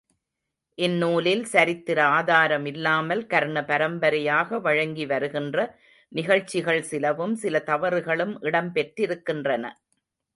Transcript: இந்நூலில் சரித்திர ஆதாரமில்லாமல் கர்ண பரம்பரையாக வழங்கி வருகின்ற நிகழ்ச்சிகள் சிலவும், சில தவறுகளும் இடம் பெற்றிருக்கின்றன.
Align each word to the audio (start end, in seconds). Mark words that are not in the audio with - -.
இந்நூலில் 0.77 1.43
சரித்திர 1.45 1.99
ஆதாரமில்லாமல் 2.11 3.21
கர்ண 3.25 3.63
பரம்பரையாக 3.63 4.59
வழங்கி 4.59 5.05
வருகின்ற 5.05 5.57
நிகழ்ச்சிகள் 6.11 6.81
சிலவும், 6.83 7.35
சில 7.35 7.59
தவறுகளும் 7.67 8.33
இடம் 8.41 8.71
பெற்றிருக்கின்றன. 8.73 9.63